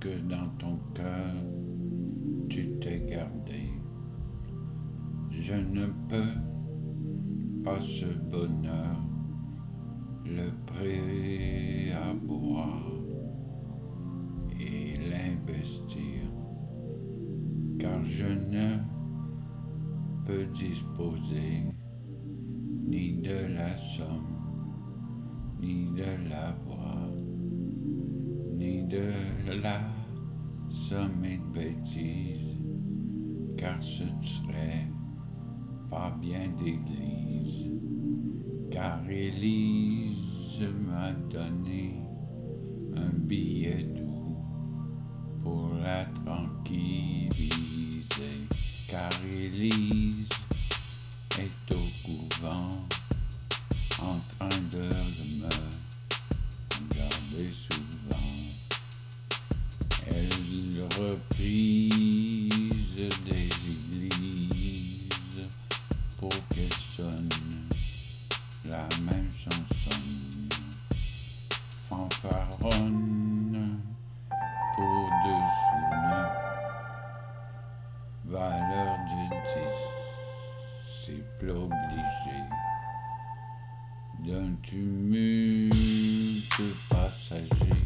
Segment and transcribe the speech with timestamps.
[0.00, 1.34] Que dans ton cœur
[2.48, 3.70] tu t'es gardé.
[5.30, 6.34] Je ne peux
[7.64, 8.96] pas ce bonheur
[10.24, 11.92] le préavoir
[14.60, 16.22] et l'investir,
[17.78, 18.78] car je ne
[20.26, 21.64] peux disposer
[29.62, 29.80] la
[30.88, 32.58] somme et de bêtises,
[33.56, 34.88] car ce ne serait
[35.88, 37.70] pas bien d'église,
[38.70, 42.00] car Élise m'a donné
[42.96, 44.36] un billet doux
[45.42, 47.28] pour la tranquilliser,
[48.90, 50.21] car Élise
[66.22, 67.28] pour qu'elle sonne.
[68.64, 69.98] La même chanson.
[71.90, 73.80] Fanfaronne
[74.76, 76.34] pour deux sous neuf,
[78.26, 79.80] valeur de dix.
[81.04, 82.38] C'est plus obligé.
[84.24, 85.74] D'un tumulte
[86.88, 87.82] passager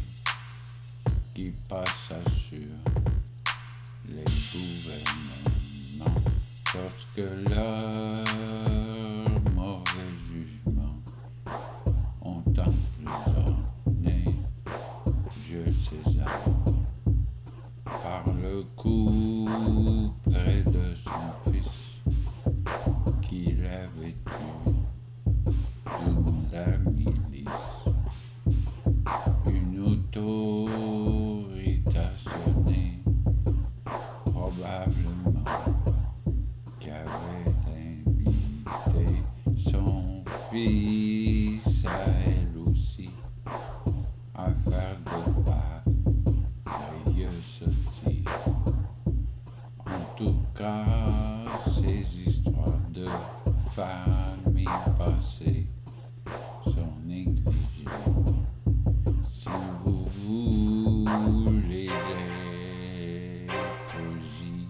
[1.33, 2.13] qui passe
[2.47, 2.71] sur
[4.09, 6.21] les gouvernements.
[6.75, 7.86] Lorsque leur
[40.67, 43.09] fils à elle aussi
[44.69, 45.19] faire de
[46.65, 48.25] pareilles sottises.
[49.85, 53.07] En tout cas, ces histoires de
[53.73, 54.65] famille
[54.97, 55.67] passée
[56.65, 57.87] sont négligées.
[59.25, 59.49] Si
[59.85, 60.05] vous
[61.45, 63.47] voulez les
[63.91, 64.67] cogiter,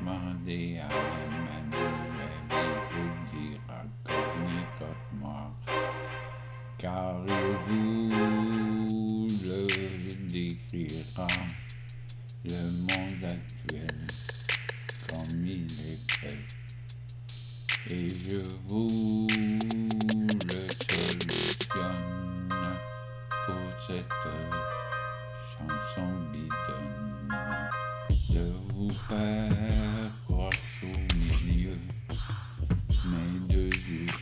[0.00, 1.09] demandez à
[10.72, 11.26] décrira
[12.44, 14.06] le monde actuel
[15.08, 16.36] comme il est fait.
[17.90, 18.86] Et je vous
[20.44, 21.98] le solutionne
[23.46, 24.22] pour cette
[25.58, 27.28] chanson bidonne
[28.30, 28.44] de
[28.74, 30.50] vous faire croire
[30.82, 31.14] au
[31.44, 31.78] milieu.
[33.06, 34.12] Mes deux yeux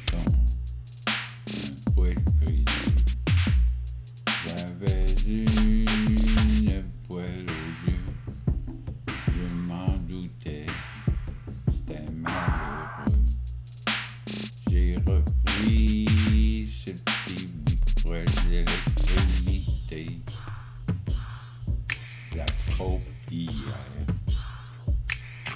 [22.79, 23.85] paupière.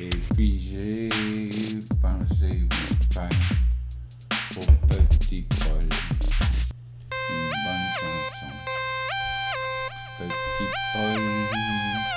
[0.00, 1.08] Et puis j'ai
[2.00, 2.68] pensé
[3.12, 3.28] faire
[4.52, 5.86] pour petit Paul
[7.30, 8.52] une bonne chanson.
[10.18, 11.22] Petit Paul,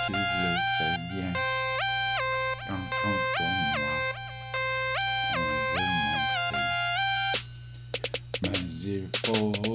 [0.08, 0.18] tu le
[0.78, 1.32] fais bien.
[2.68, 3.96] Quand on pour moi,
[5.36, 5.40] on
[5.76, 6.64] veut monter.
[8.42, 9.75] Mais il faut